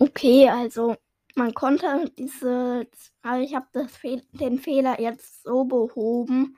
[0.00, 0.96] Okay, also
[1.34, 2.86] man konnte diese,
[3.22, 6.56] also ich habe Fehl, den Fehler jetzt so behoben,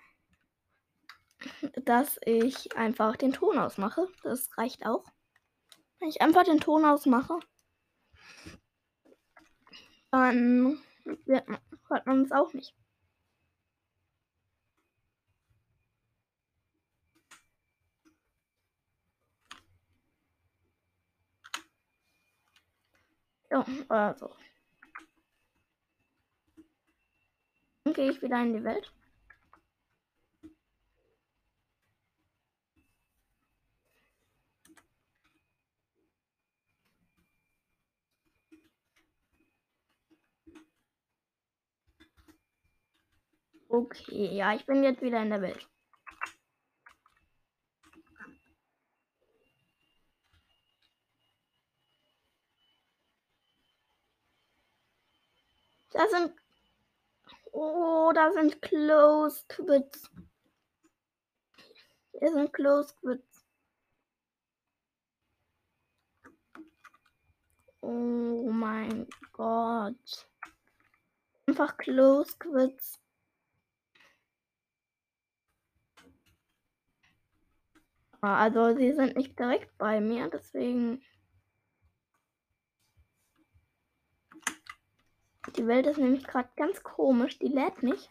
[1.85, 4.09] dass ich einfach den Ton ausmache.
[4.23, 5.05] Das reicht auch.
[5.99, 7.39] Wenn ich einfach den Ton ausmache,
[10.11, 10.79] dann
[11.89, 12.75] hört man es auch nicht.
[23.51, 24.31] Ja, also.
[27.85, 28.91] Dann gehe ich wieder in die Welt.
[43.69, 45.67] Okay, ja, ich bin jetzt wieder in der Welt.
[56.01, 56.33] Da sind.
[57.53, 60.11] Oh, da sind Close Quits.
[62.19, 63.45] Hier sind Close Quits.
[67.83, 70.27] Oh mein Gott.
[71.47, 72.99] Einfach Close Quits.
[78.23, 81.05] Also sie sind nicht direkt bei mir, deswegen.
[85.61, 88.09] Die Welt ist nämlich gerade ganz komisch, die lädt nicht.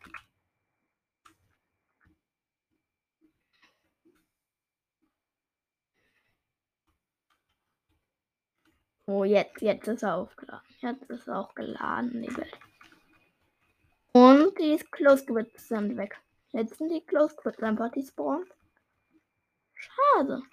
[9.07, 10.75] Oh, jetzt, jetzt ist er aufgeladen.
[10.79, 12.59] Jetzt ist er auch geladen, die Welt.
[14.11, 16.21] Und die ist Close Quits sind weg.
[16.51, 18.45] Jetzt sind die Close Quits einfach die Spawn.
[19.73, 20.43] Schade.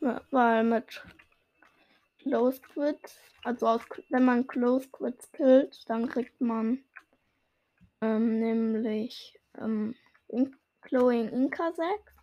[0.00, 1.02] Weil mit
[2.18, 6.84] Close Quits, also aus, wenn man Close Quits killt, dann kriegt man
[8.00, 9.94] ähm, nämlich ähm,
[10.28, 12.16] in Glowing Inka 6.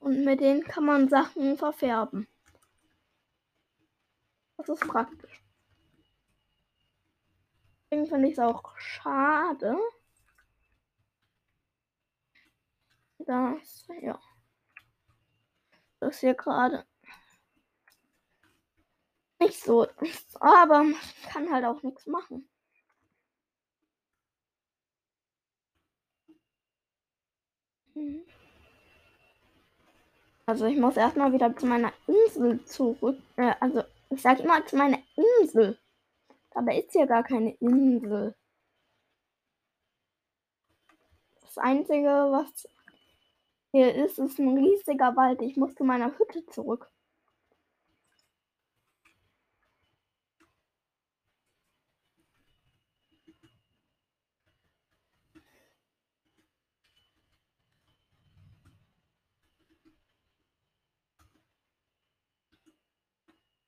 [0.00, 2.26] Und mit denen kann man Sachen verfärben.
[4.56, 5.42] Das ist praktisch.
[7.84, 9.76] Deswegen finde ich es auch schade,
[13.24, 14.18] dass, ja,
[16.00, 16.84] das hier gerade
[19.40, 20.40] nicht so ist.
[20.40, 20.96] Aber man
[21.30, 22.48] kann halt auch nichts machen.
[27.94, 28.22] Hm.
[30.46, 33.18] Also ich muss erstmal wieder zu meiner Insel zurück.
[33.36, 34.98] Äh, also ich sage immer zu meiner
[35.40, 35.78] Insel.
[36.50, 38.34] Dabei ist ja gar keine Insel.
[41.40, 42.68] Das Einzige, was
[43.72, 45.42] hier ist, ist ein riesiger Wald.
[45.42, 46.90] Ich muss zu meiner Hütte zurück.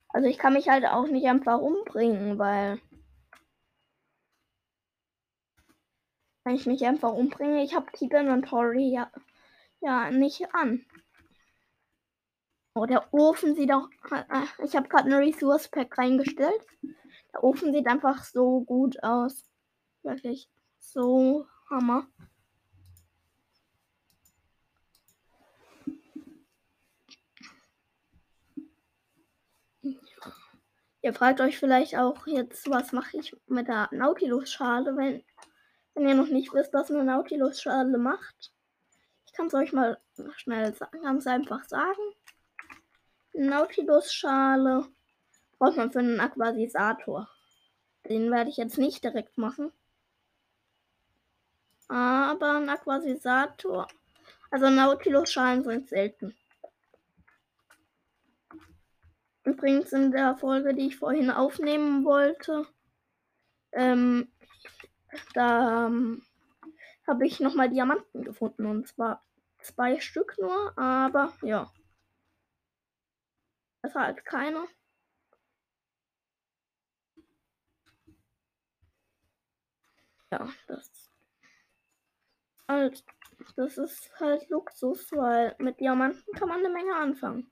[0.08, 2.80] Also ich kann mich halt auch nicht einfach umbringen, weil
[6.44, 9.10] wenn ich mich einfach umbringe, ich habe Keep Inventory ja,
[9.84, 10.84] ja nicht an.
[12.74, 13.88] Oh, der Ofen sieht auch.
[14.10, 16.66] Äh, ich habe gerade ein Resource Pack reingestellt.
[17.32, 19.44] Der Ofen sieht einfach so gut aus.
[20.02, 20.48] Wirklich
[20.80, 22.08] so Hammer.
[31.02, 35.22] Ihr fragt euch vielleicht auch jetzt, was mache ich mit der Nautilus-Schale, wenn,
[35.94, 38.53] wenn ihr noch nicht wisst, was eine Nautilus-Schale macht.
[39.36, 39.98] Kann es euch mal
[40.36, 42.00] schnell sagen, ganz einfach sagen.
[43.32, 44.86] Nautilus-Schale
[45.58, 47.28] braucht man für einen Aquasisator.
[48.08, 49.72] Den werde ich jetzt nicht direkt machen.
[51.88, 53.88] Aber ein Aquasisator.
[54.50, 56.36] Also Nautilus-Schalen sind selten.
[59.42, 62.66] Übrigens in der Folge, die ich vorhin aufnehmen wollte,
[63.72, 64.30] ähm,
[65.34, 66.22] da ähm,
[67.06, 68.66] habe ich nochmal Diamanten gefunden.
[68.66, 69.22] Und zwar
[69.60, 71.70] zwei Stück nur, aber ja.
[73.82, 74.66] Das ist halt keine.
[80.30, 80.90] Ja, das
[82.68, 83.04] halt,
[83.56, 87.50] das ist halt Luxus, weil mit Diamanten kann man eine Menge anfangen.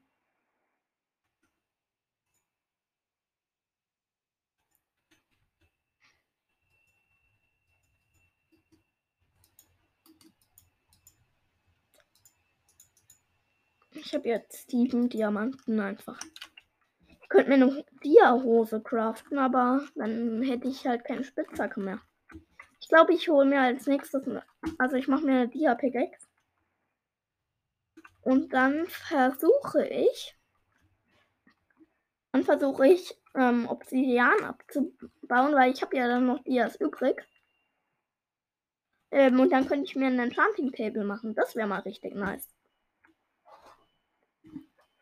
[14.05, 16.19] Ich habe jetzt sieben Diamanten einfach.
[17.07, 22.01] Ich könnte mir eine Dia-Hose craften, aber dann hätte ich halt keine Spitzhacke mehr.
[22.81, 24.25] Ich glaube, ich hole mir als nächstes,
[24.79, 26.27] also ich mache mir eine Dia-Pickaxe.
[28.23, 30.37] Und dann versuche ich,
[32.33, 37.23] dann versuche ich ähm, Obsidian abzubauen, weil ich habe ja dann noch Dias übrig.
[39.13, 41.35] Ähm, und dann könnte ich mir einen Enchanting Table machen.
[41.35, 42.49] Das wäre mal richtig nice.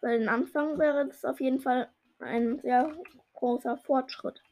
[0.01, 2.97] Für den Anfang wäre das auf jeden Fall ein sehr
[3.35, 4.43] großer Fortschritt.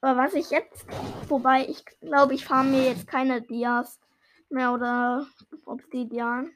[0.00, 0.86] Aber was ich jetzt,
[1.28, 4.00] wobei ich glaube, ich fahre mir jetzt keine Dias
[4.48, 5.26] mehr oder
[5.66, 6.52] Obsidian,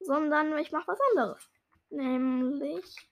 [0.00, 1.48] sondern ich mache was anderes.
[1.90, 3.08] Nämlich,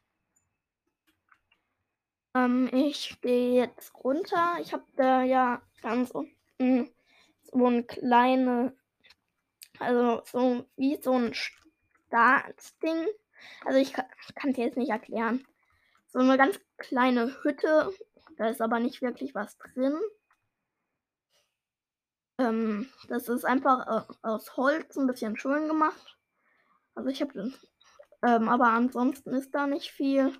[2.35, 4.59] ähm, ich gehe jetzt runter.
[4.61, 6.91] Ich habe da ja ganz unten
[7.43, 8.77] so ein kleine,
[9.79, 13.07] also so wie so ein Startding.
[13.65, 15.47] Also ich kann es jetzt nicht erklären.
[16.09, 17.93] So eine ganz kleine Hütte.
[18.37, 19.99] Da ist aber nicht wirklich was drin.
[22.39, 26.17] Ähm, das ist einfach äh, aus Holz ein bisschen schön gemacht.
[26.95, 27.53] Also ich habe,
[28.23, 30.33] ähm, aber ansonsten ist da nicht viel.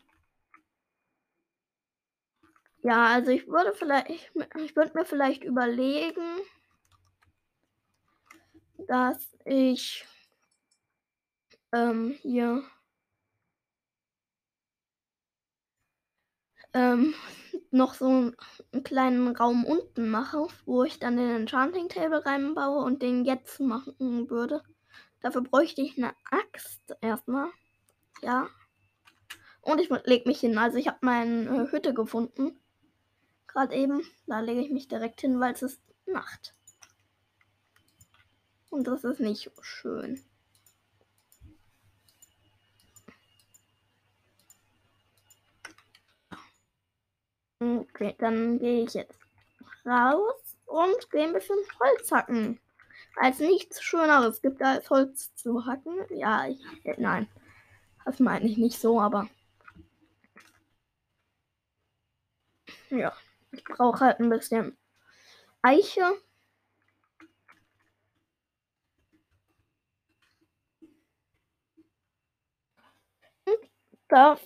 [2.83, 6.41] Ja, also ich würde vielleicht, ich, ich würde mir vielleicht überlegen,
[8.87, 10.07] dass ich
[11.73, 12.63] ähm, hier
[16.75, 17.15] ähm,
[17.71, 23.03] noch so einen kleinen Raum unten mache, wo ich dann den Enchanting Table reinbaue und
[23.03, 24.63] den jetzt machen würde.
[25.21, 27.51] Dafür bräuchte ich eine Axt erstmal.
[28.23, 28.49] Ja.
[29.61, 30.57] Und ich leg mich hin.
[30.57, 32.59] Also ich habe meine äh, Hütte gefunden.
[33.47, 34.03] Gerade eben.
[34.27, 36.55] Da lege ich mich direkt hin, weil es ist Nacht.
[38.71, 40.23] Und das ist nicht schön.
[47.99, 49.19] Okay, dann gehe ich jetzt
[49.85, 52.61] raus und gehe ein bisschen Holz hacken.
[53.17, 56.07] Als nichts Schöneres gibt als Holz zu hacken.
[56.11, 57.29] Ja, ich, äh, nein.
[58.05, 59.29] Das meine ich nicht so, aber.
[62.91, 63.13] Ja,
[63.51, 64.79] ich brauche halt ein bisschen
[65.63, 66.05] Eiche.
[74.09, 74.41] darf,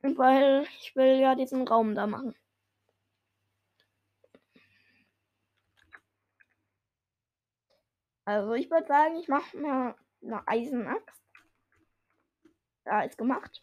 [0.00, 2.34] weil ich will ja diesen Raum da machen.
[8.26, 11.22] Also ich würde sagen, ich mache mir eine Eisenaxt.
[12.84, 13.62] Da ist gemacht.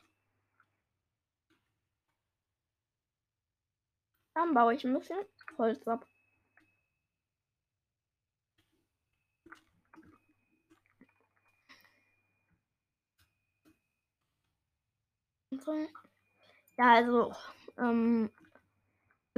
[4.33, 5.25] Dann baue ich ein bisschen
[5.57, 6.05] Holz ab.
[16.77, 17.33] Ja, also,
[17.77, 18.31] ähm,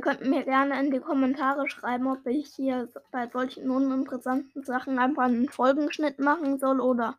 [0.03, 4.99] ihr könnt mir gerne in die Kommentare schreiben, ob ich hier bei solchen uninteressanten Sachen
[4.99, 7.17] einfach einen Folgenschnitt machen soll oder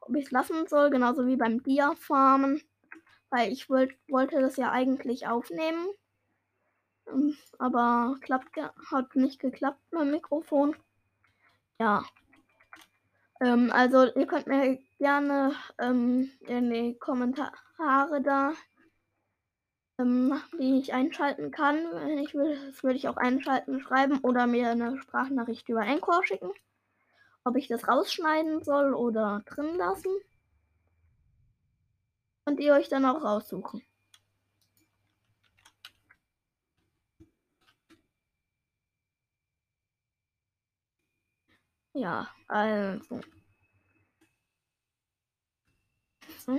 [0.00, 2.62] ob ich es lassen soll, genauso wie beim Dia-Farmen.
[3.28, 5.86] Weil ich wollt, wollte das ja eigentlich aufnehmen.
[7.06, 8.56] Ähm, aber klappt,
[8.90, 10.74] hat nicht geklappt mit dem Mikrofon.
[11.78, 12.02] Ja.
[13.40, 18.52] Ähm, also ihr könnt mir gerne ähm, in die Kommentare da,
[19.98, 21.76] ähm, die ich einschalten kann.
[21.92, 26.26] Wenn ich will, das würde ich auch einschalten, schreiben oder mir eine Sprachnachricht über Encore
[26.26, 26.50] schicken.
[27.44, 30.12] Ob ich das rausschneiden soll oder drin lassen.
[32.44, 33.82] Und ihr euch dann auch raussuchen.
[41.94, 43.20] Ja, also.
[46.46, 46.58] So.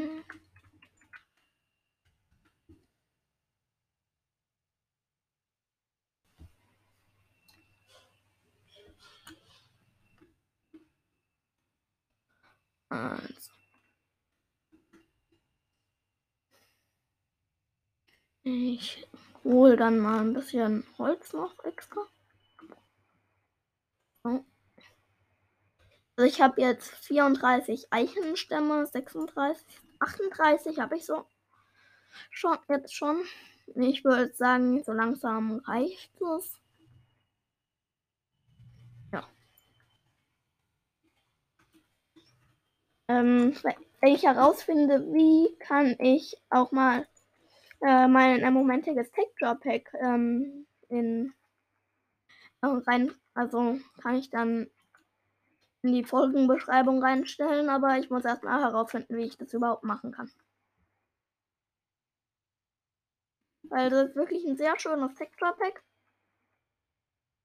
[13.24, 13.51] Also.
[18.44, 19.08] Ich
[19.44, 22.01] hole dann mal ein bisschen Holz noch extra.
[24.24, 24.46] So.
[26.15, 29.65] Also ich habe jetzt 34 Eichenstämme, 36,
[30.00, 31.25] 38 habe ich so
[32.30, 33.24] schon jetzt schon.
[33.75, 36.62] Ich würde sagen, so langsam reicht es.
[43.07, 47.07] Ähm, wenn ich herausfinde, wie kann ich auch mal
[47.81, 51.33] äh, mein momentiges Tech Pack ähm, in
[52.62, 54.69] äh, rein, also kann ich dann
[55.81, 60.31] in die Folgenbeschreibung reinstellen, aber ich muss erstmal herausfinden, wie ich das überhaupt machen kann.
[63.63, 65.83] Weil das ist wirklich ein sehr schönes Texture Pack.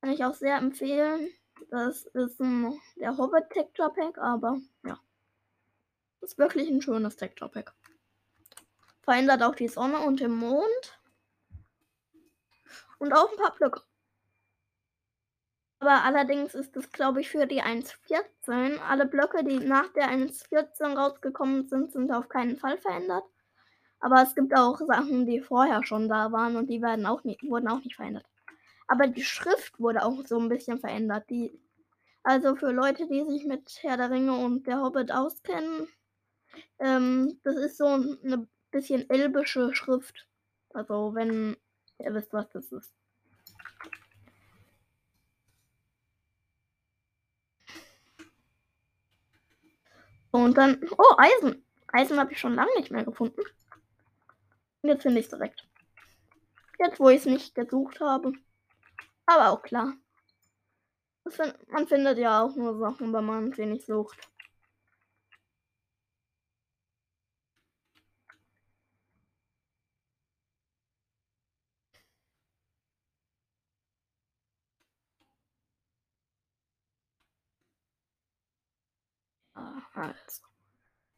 [0.01, 1.31] Kann ich auch sehr empfehlen.
[1.71, 5.01] Das ist ein, der Hobbit Texture Pack, aber ja.
[6.21, 7.73] Ist wirklich ein schönes Pack.
[9.03, 11.01] Verändert auch die Sonne und den Mond.
[12.99, 13.83] Und auch ein paar Blöcke.
[15.81, 18.79] Aber allerdings ist es, glaube ich, für die 1.14.
[18.81, 23.25] Alle Blöcke, die nach der 1.14 rausgekommen sind, sind auf keinen Fall verändert.
[24.01, 27.43] Aber es gibt auch Sachen, die vorher schon da waren und die werden auch nicht,
[27.45, 28.27] wurden auch nicht verändert.
[28.89, 31.29] Aber die Schrift wurde auch so ein bisschen verändert.
[31.31, 31.53] Die,
[32.23, 35.89] also für Leute, die sich mit Herr der Ringe und der Hobbit auskennen,
[36.79, 40.27] ähm, das ist so eine bisschen elbische Schrift.
[40.71, 41.57] Also wenn
[41.99, 42.95] ihr wisst, was das ist.
[50.31, 51.65] Und dann, oh, Eisen.
[51.89, 53.41] Eisen habe ich schon lange nicht mehr gefunden.
[54.83, 55.67] Und jetzt finde ich es direkt.
[56.79, 58.33] Jetzt, wo ich es nicht gesucht habe.
[59.27, 59.95] Aber auch klar.
[61.29, 64.19] Find, man findet ja auch nur Sachen, wenn man sie nicht sucht.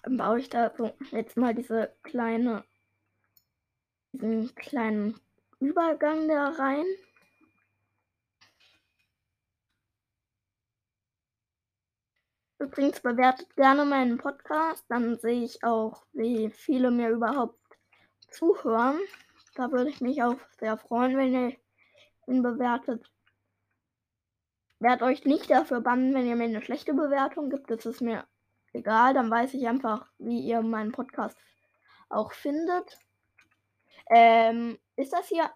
[0.02, 2.64] Dann baue ich da so jetzt mal diese kleine,
[4.12, 5.20] diesen kleinen
[5.58, 6.86] Übergang da rein.
[12.58, 17.58] Übrigens bewertet gerne meinen Podcast, dann sehe ich auch, wie viele mir überhaupt
[18.28, 18.98] zuhören.
[19.54, 21.56] Da würde ich mich auch sehr freuen, wenn ihr
[22.26, 23.10] ihn bewertet.
[24.78, 27.70] Werd euch nicht dafür bannen, wenn ihr mir eine schlechte Bewertung gibt.
[27.70, 28.26] Das ist mir
[28.72, 31.38] egal, dann weiß ich einfach, wie ihr meinen Podcast
[32.08, 32.98] auch findet.
[34.10, 35.50] Ähm, ist das hier.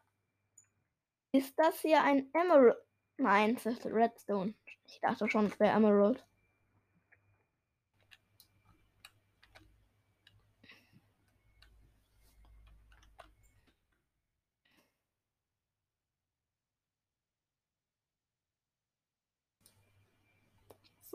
[1.33, 2.76] Ist das hier ein Emerald?
[3.16, 4.54] Nein, es ist Redstone.
[4.87, 6.25] Ich dachte schon, es wäre Emerald.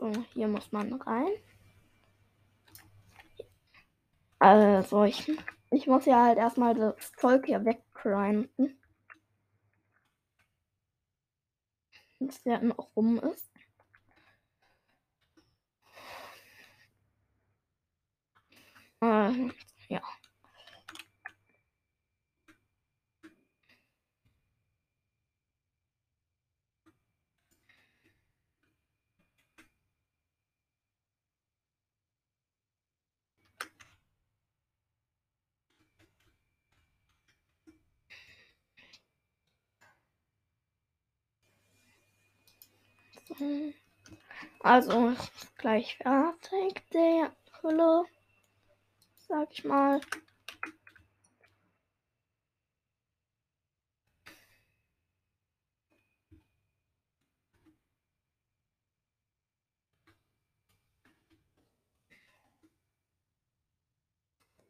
[0.00, 1.30] So, hier muss man rein.
[4.40, 5.30] Also, ich,
[5.70, 8.76] ich muss ja halt erstmal das Zeug hier weggrinden.
[12.18, 13.50] Bis der noch rum ist.
[19.02, 19.50] Äh,
[19.88, 20.00] ja.
[44.60, 47.32] Also ist gleich fertig, der
[47.62, 48.04] Hülle.
[49.16, 50.00] Sag ich mal.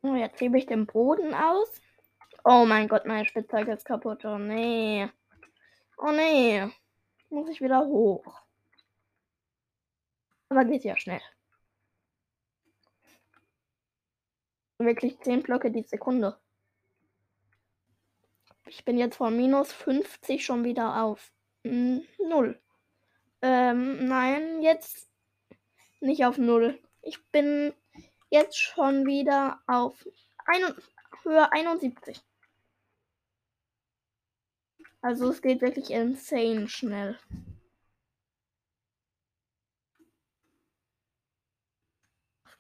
[0.03, 1.81] Jetzt hebe ich den Boden aus.
[2.45, 4.25] Oh mein Gott, meine Spitzhacke ist kaputt.
[4.25, 5.09] Oh nee.
[5.99, 6.71] Oh nee.
[7.29, 8.41] Muss ich wieder hoch.
[10.51, 11.23] Aber geht ja schnell.
[14.79, 16.39] Wirklich 10 Blöcke die Sekunde.
[18.67, 22.61] Ich bin jetzt von minus 50 schon wieder auf 0.
[23.43, 25.09] Ähm, nein, jetzt
[26.01, 26.79] nicht auf 0.
[27.03, 27.73] Ich bin
[28.31, 30.05] jetzt schon wieder auf
[30.47, 30.75] ein,
[31.23, 32.21] Höhe 71.
[35.01, 37.19] Also es geht wirklich insane schnell.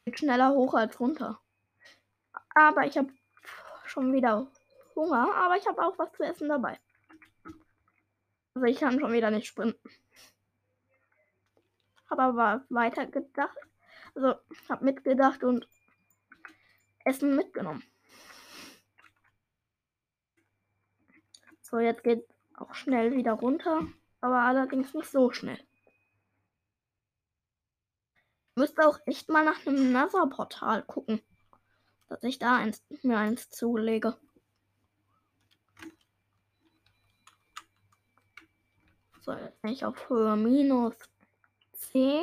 [0.04, 1.40] Geht schneller hoch als runter.
[2.54, 3.12] Aber ich habe
[3.86, 4.50] schon wieder
[4.94, 6.78] Hunger, aber ich habe auch was zu essen dabei.
[8.54, 9.88] Also ich kann schon wieder nicht sprinten.
[12.08, 13.56] Habe aber weiter gedacht.
[14.14, 14.34] Also
[14.68, 15.68] habe mitgedacht und
[17.04, 17.84] Essen mitgenommen.
[21.62, 22.26] So, jetzt geht
[22.56, 23.86] auch schnell wieder runter,
[24.20, 25.64] aber allerdings nicht so schnell
[28.54, 31.20] müsste auch echt mal nach einem Nether-Portal gucken.
[32.08, 34.16] Dass ich da eins, mir eins zulege.
[39.22, 40.94] So, jetzt bin ich auf Höhe minus
[41.74, 42.22] 10.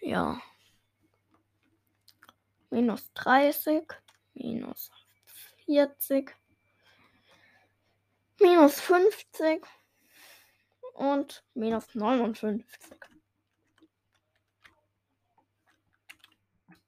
[0.00, 0.40] Ja.
[2.70, 3.86] Minus 30,
[4.34, 4.90] minus
[5.66, 6.34] 40,
[8.40, 9.66] minus 50
[10.94, 12.64] und minus 59.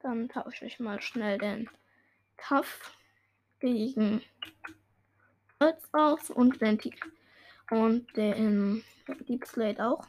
[0.03, 1.69] Dann tausche ich mal schnell den
[2.37, 2.97] Kaff
[3.61, 4.23] gegen
[5.61, 6.79] Holz aus und den,
[7.71, 8.83] und den
[9.29, 10.07] Deep Slate auch.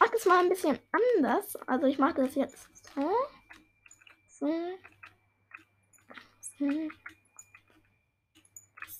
[0.00, 1.56] mache das mal ein bisschen anders.
[1.66, 3.39] Also ich mache das jetzt so.
[4.40, 4.48] So.
[6.58, 6.66] So.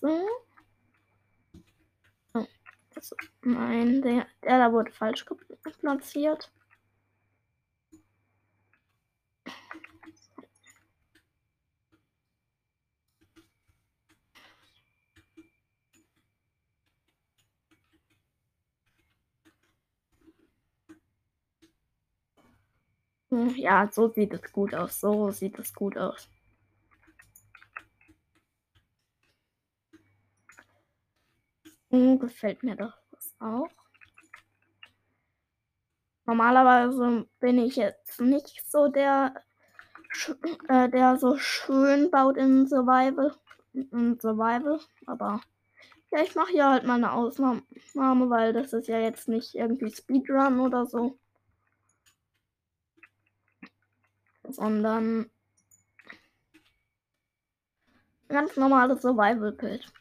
[0.00, 0.26] So.
[2.34, 2.46] Oh,
[4.02, 5.24] der, der da wurde falsch
[5.80, 6.50] platziert.
[23.30, 25.00] Ja, so sieht es gut aus.
[25.00, 26.28] So sieht es gut aus.
[31.90, 33.68] So gefällt mir doch das auch.
[36.26, 39.34] Normalerweise bin ich jetzt nicht so der,
[40.68, 43.34] äh, der so schön baut in Survival.
[43.72, 45.40] In Survival, aber
[46.12, 47.62] ja, ich mache hier halt mal eine Ausnahme,
[47.94, 51.19] weil das ist ja jetzt nicht irgendwie Speedrun oder so.
[54.44, 55.30] Sondern
[58.28, 59.92] ganz normales Survival-Bild.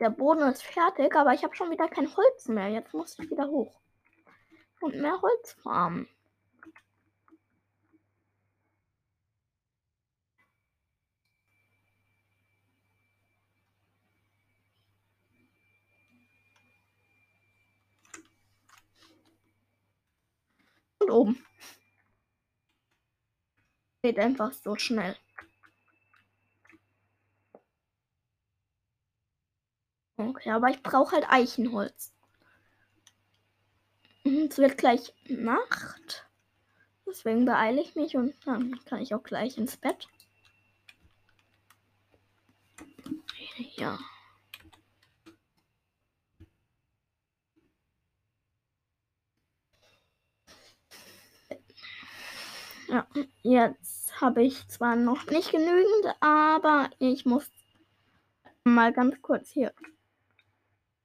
[0.00, 2.68] Der Boden ist fertig, aber ich habe schon wieder kein Holz mehr.
[2.68, 3.80] Jetzt muss ich wieder hoch.
[4.80, 6.08] Und mehr Holz farmen.
[20.98, 21.46] Und oben.
[24.02, 25.16] Geht einfach so schnell.
[30.16, 32.14] Okay, aber ich brauche halt Eichenholz.
[34.24, 36.26] Mhm, es wird gleich Nacht.
[37.06, 40.08] Deswegen beeile ich mich und dann kann ich auch gleich ins Bett.
[43.76, 43.98] Ja.
[52.88, 53.06] Ja,
[53.42, 53.91] jetzt
[54.22, 57.50] habe ich zwar noch nicht genügend, aber ich muss
[58.64, 59.72] mal ganz kurz hier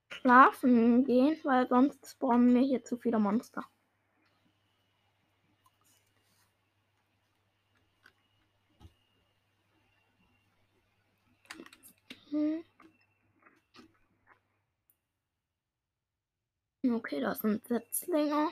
[0.10, 3.66] schlafen gehen, weil sonst spawnen mir hier zu viele Monster.
[12.30, 12.64] Hm.
[16.84, 18.50] Okay, das sind Setzlinge.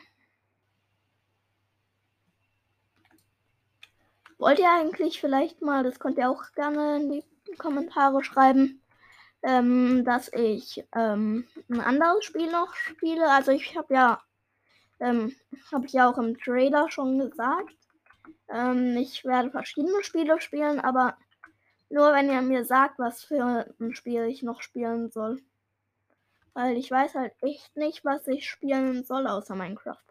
[4.38, 7.24] Wollt ihr eigentlich vielleicht mal, das könnt ihr auch gerne in die
[7.58, 8.82] Kommentare schreiben,
[9.44, 13.30] ähm, dass ich ähm, ein anderes Spiel noch spiele.
[13.30, 14.22] Also ich habe ja,
[15.00, 15.34] ähm,
[15.72, 17.76] habe ich ja auch im Trailer schon gesagt.
[18.50, 21.18] Ähm, ich werde verschiedene Spiele spielen, aber
[21.90, 25.42] nur wenn ihr mir sagt, was für ein Spiel ich noch spielen soll.
[26.54, 30.04] Weil ich weiß halt echt nicht, was ich spielen soll außer Minecraft.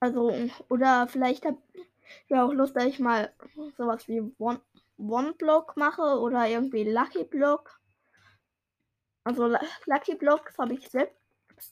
[0.00, 0.32] Also,
[0.68, 1.62] oder vielleicht habt
[2.28, 3.32] ihr auch Lust, dass ich mal
[3.76, 4.60] sowas wie One,
[4.98, 5.34] One
[5.76, 7.80] mache oder irgendwie Lucky Block.
[9.24, 9.48] Also
[9.86, 11.16] Lucky Blocks habe ich selbst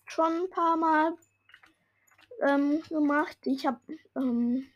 [0.06, 1.14] schon ein paar Mal
[2.40, 3.38] ähm, gemacht.
[3.44, 3.80] Ich habe
[4.16, 4.66] ähm,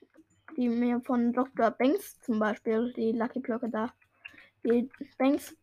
[0.57, 1.71] die mir von Dr.
[1.71, 3.93] Banks zum Beispiel, die Lucky Blöcke da,
[4.65, 5.57] die Banks,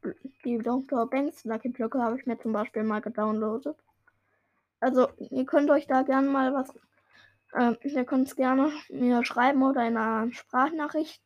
[0.44, 1.10] die Dr.
[1.10, 3.78] Banks Lucky Blöcke habe ich mir zum Beispiel mal gedownloadet.
[4.80, 6.74] Also ihr könnt euch da gerne mal was
[7.58, 11.22] ähm, ihr könnt es gerne mir schreiben oder in einer Sprachnachricht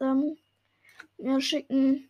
[0.00, 0.36] ähm,
[1.18, 2.08] mir schicken,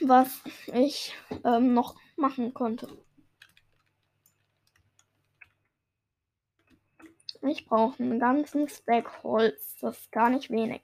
[0.00, 2.88] was ich ähm, noch machen konnte.
[7.42, 9.76] Ich brauche einen ganzen Stack Holz.
[9.80, 10.82] Das ist gar nicht wenig.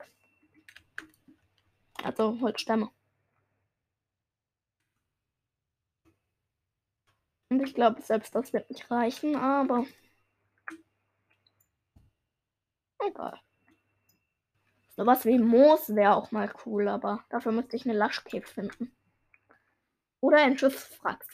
[2.03, 2.91] Also Holzstämme.
[7.49, 9.87] Und ich glaube selbst, das wird nicht reichen, aber
[13.01, 13.41] Egal.
[14.97, 18.95] Sowas wie Moos wäre auch mal cool, aber dafür müsste ich eine Laschcape finden.
[20.21, 21.25] Oder ein Schiffswrack.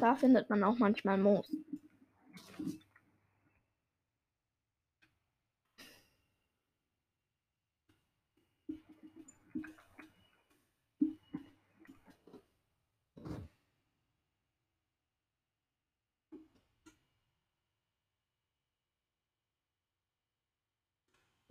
[0.00, 1.54] Da findet man auch manchmal Moos.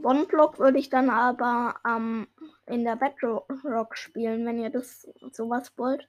[0.02, 2.28] Sonnenblock würde ich dann aber ähm,
[2.66, 6.08] in der Bedrock spielen, wenn ihr das sowas wollt.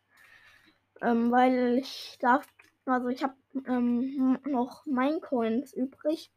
[1.03, 2.46] Ähm, weil ich darf,
[2.85, 3.35] also ich habe
[3.66, 6.31] ähm, noch Minecoins übrig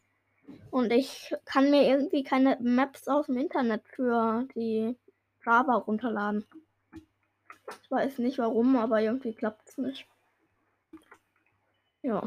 [0.72, 4.98] und ich kann mir irgendwie keine Maps aus dem Internet für die
[5.46, 6.46] Java runterladen.
[7.84, 10.08] Ich weiß nicht warum, aber irgendwie klappt es nicht.
[12.02, 12.24] Ja.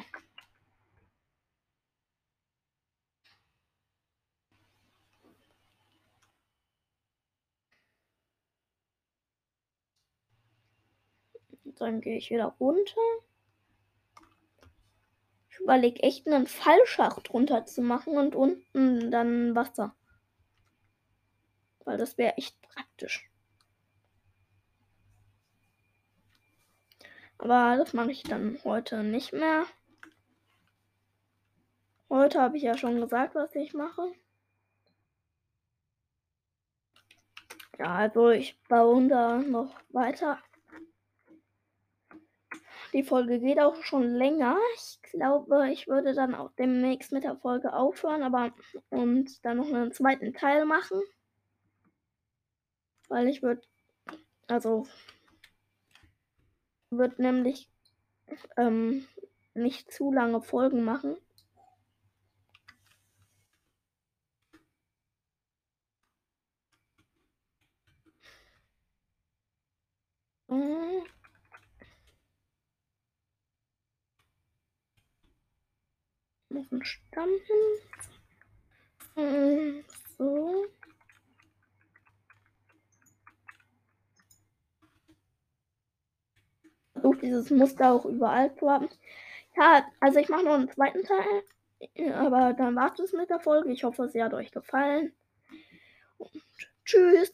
[11.77, 13.01] Dann gehe ich wieder runter.
[15.51, 19.95] Ich überlege echt einen Fallschacht drunter zu machen und unten dann Wasser.
[21.85, 23.31] Weil das wäre echt praktisch.
[27.39, 29.67] Aber das mache ich dann heute nicht mehr.
[32.09, 34.13] Heute habe ich ja schon gesagt, was ich mache.
[37.79, 40.39] Ja, also ich baue da noch weiter.
[42.97, 44.57] Die Folge geht auch schon länger.
[44.75, 48.55] Ich glaube, ich würde dann auch demnächst mit der Folge aufhören, aber
[48.89, 51.03] und dann noch einen zweiten Teil machen.
[53.09, 53.61] Weil ich würde,
[54.47, 54.87] also
[56.89, 57.69] wird nämlich
[58.57, 59.07] ähm,
[59.53, 61.19] nicht zu lange Folgen machen.
[76.87, 77.31] Stamm
[79.15, 79.85] hin.
[80.17, 80.67] So.
[86.93, 88.89] Versuche dieses Muster auch überall zu haben.
[89.57, 91.43] Ja, also ich mache noch einen zweiten Teil.
[92.15, 93.71] Aber dann war es mit der Folge.
[93.71, 95.13] Ich hoffe, sie hat euch gefallen.
[96.19, 96.43] Und
[96.85, 97.33] tschüss.